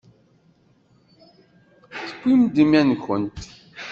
Tewwimt-d 2.07 2.55
iman-nkent. 2.63 3.39